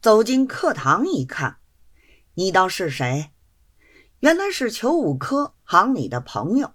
[0.00, 1.58] 走进课堂一看，
[2.32, 3.32] 你道是谁？
[4.20, 6.72] 原来是裘五科行里的朋友，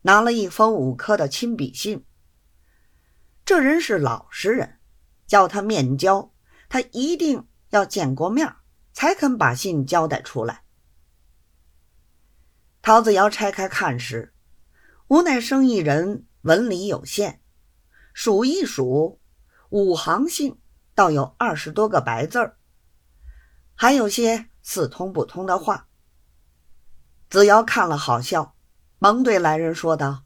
[0.00, 2.06] 拿了一封五科的亲笔信。
[3.44, 4.78] 这人是老实人，
[5.26, 6.32] 叫他面交，
[6.70, 8.50] 他一定要见过面
[8.94, 10.64] 才肯把信交代出来。
[12.80, 14.32] 陶子尧拆开看时，
[15.08, 17.42] 无奈生意人文理有限，
[18.14, 19.20] 数一数，
[19.68, 20.58] 五行信
[20.98, 22.56] 倒有二十多个白字儿，
[23.76, 25.86] 还有些似通不通的话。
[27.30, 28.56] 子尧看了好笑，
[28.98, 30.24] 忙对来人说道：“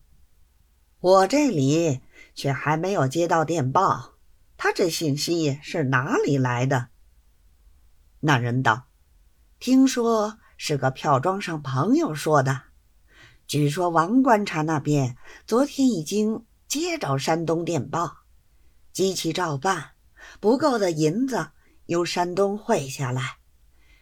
[0.98, 2.00] 我这里
[2.34, 4.14] 却还没有接到电报，
[4.56, 6.88] 他这信息是哪里来的？”
[8.20, 8.86] 那人道
[9.60, 12.62] ：“听说是个票庄上朋友说的。
[13.46, 18.20] 据说王观察那边昨天已经接着山东电报，
[18.90, 19.90] 机器照办，
[20.40, 21.50] 不够的银子
[21.86, 23.38] 由山东汇下来，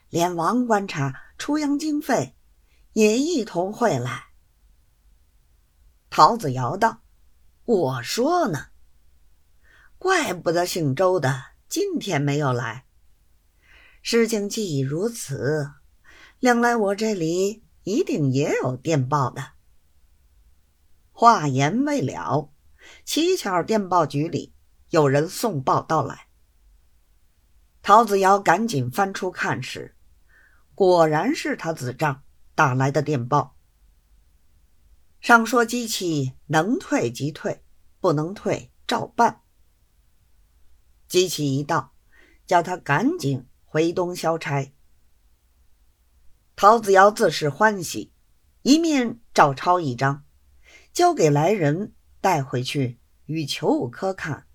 [0.08, 2.36] 连王观察出洋经费
[2.92, 4.24] 也一同汇来。”
[6.10, 7.02] 陶子尧道
[7.64, 8.66] ：“我说呢，
[9.98, 12.86] 怪不得姓周的今天没有来。”
[14.02, 15.70] 事情既已如此，
[16.40, 19.52] 想来我这里一定也有电报的。
[21.12, 22.50] 话言未了，
[23.04, 24.54] 乞巧电报局里
[24.90, 26.28] 有人送报到来。
[27.82, 29.96] 陶子尧赶紧翻出看时，
[30.74, 32.22] 果然是他子丈
[32.54, 33.56] 打来的电报。
[35.20, 37.64] 上说机器能退即退，
[37.98, 39.40] 不能退照办。
[41.08, 41.94] 机器一到，
[42.46, 43.46] 叫他赶紧。
[43.72, 44.72] 回东消差，
[46.56, 48.12] 陶子尧自是欢喜，
[48.62, 50.24] 一面照抄一张，
[50.92, 54.48] 交给来人带回去与裘五科看。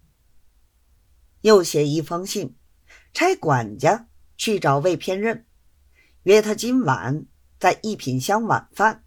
[1.45, 2.55] 又写一封信，
[3.13, 5.45] 差管家去找魏偏任，
[6.23, 7.27] 约他今晚
[7.59, 9.04] 在一品香晚饭。